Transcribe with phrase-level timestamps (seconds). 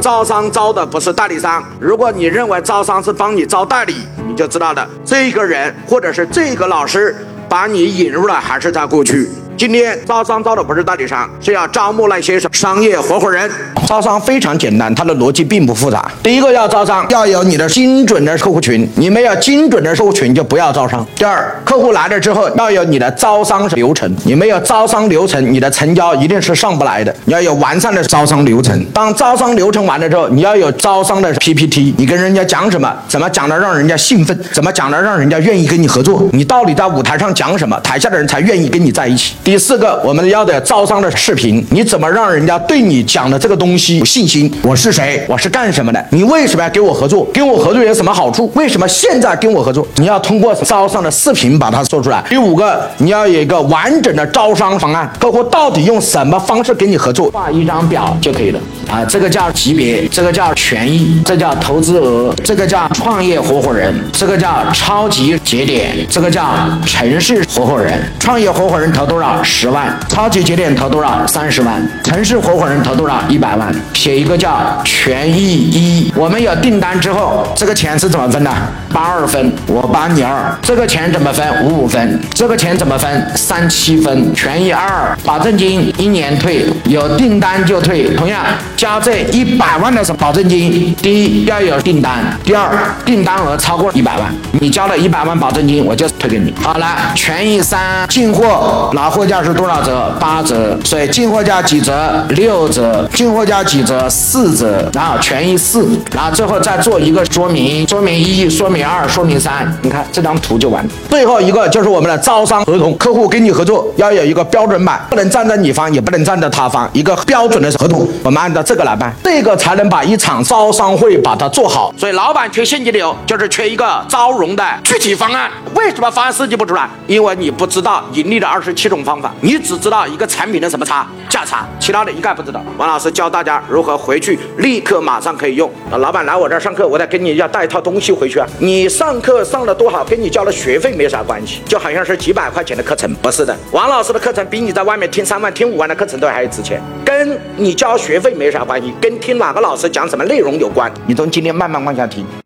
[0.00, 1.62] 招商招的不是代理商。
[1.78, 7.14] 如果你认为招商是帮你招代理，你就知道了，这个人或者是这个老师
[7.48, 9.28] 把你引入了，还是在过去。
[9.60, 13.50] 今天招商招的不是代理商，是要招募那些商业合伙人。
[13.86, 16.10] 招商非常简单，它的逻辑并不复杂。
[16.22, 21.06] 第一个要招商，要有你的精准的客户群，你没有精准的客户群就不要招商。
[21.14, 27.14] 第二，客户来了之后要有你的招商流程，你没有招商流程，你的成交一定是上不来的。
[27.26, 28.82] 你要有完善的招商流程。
[28.94, 39.34] 当招商流程完了之后，你要有招商的 PPT，你跟人家讲什么，怎么讲的让人家兴奋，怎么讲的让人家愿意跟你合作，你到底在舞台上讲什么，台下的人才愿意跟你在一起。
[39.50, 44.48] 第四个，我们要的招商的视频，你怎么让人家对你讲的这个东西有信心？
[44.62, 45.26] 我是谁？
[45.28, 46.06] 我是干什么的？
[46.10, 47.28] 你为什么要跟我合作？
[47.34, 48.48] 跟我合作有什么好处？
[48.54, 49.84] 为什么现在跟我合作？
[49.96, 52.22] 你要通过招商的视频把它做出来。
[52.28, 57.28] 第五个，你要有一个完整的招商方案，客户到底用什么方式跟你合作？
[57.32, 58.60] 画一张表就可以了。
[58.90, 68.02] 啊，这个叫级别，这个叫权益，这叫投资额，这个叫创业合伙人，这个叫超级节点，这个叫城市合伙人。
[68.18, 69.40] 创业合伙人投多少？
[69.44, 69.96] 十万。
[70.08, 71.24] 超级节点投多少？
[71.28, 71.80] 三十万。
[72.02, 73.22] 城市合伙人投多少？
[73.28, 73.72] 一百万。
[73.94, 76.12] 写一个叫权益一。
[76.16, 78.50] 我们有订单之后，这个钱是怎么分的？
[78.92, 80.52] 八二分，我八你二。
[80.62, 81.64] 这个钱怎么分？
[81.64, 82.20] 五五分。
[82.34, 83.30] 这个钱怎么分？
[83.36, 84.34] 三七分。
[84.34, 88.12] 权益二，保证金一年退，有订单就退。
[88.16, 88.44] 同样
[88.80, 92.66] 交这一百万的保证金，第一要有订单，第二
[93.04, 96.50] 订单额超过一百万，你交了一百万保证金，我就退给你。
[96.62, 100.16] 好了，权益三，进货拿货价是多少折？
[100.18, 100.78] 八折。
[100.82, 102.24] 所以进货价几折？
[102.30, 103.06] 六折。
[103.12, 104.08] 进货价几折？
[104.08, 104.88] 四折。
[104.94, 109.70] 然后权益四，然后最后再做一个说明，说明一，说明二，说明三。
[109.82, 110.90] 你看这张图就完了。
[111.10, 121.92] 最后一个就是我们的招商合同，客户跟你合作要有一个标准版，不能站在你方，也不能站在他方，一个标准的合同，我们按照这个来办，这个才能把一场招商会把它做好。
[121.98, 125.50] 所以老板缺现金流，就是缺一个招融的具体方案。
[125.74, 126.88] 为什么方案设计不出来？
[127.08, 132.62] 因为你不知道盈利的二十七种方法，你只知道一个产品的什么差价差，其他的一概不知道。
[132.78, 135.68] 王老师教大家如何回去立刻马上可以用。
[135.90, 138.46] 那老板来我这儿上课，我得跟你要带一套东西回去啊。
[138.60, 143.56] 你上课上的多好，跟你交的学费没啥关系，就好像是几百块钱的课程，不是的。
[143.72, 150.92] 王老师的课程比你在外面听三万、听五万的课程都还值钱，跟你交学费没啥关系，跟听哪个老师讲什么内容有关。
[151.06, 152.24] 你从今天慢慢往下听。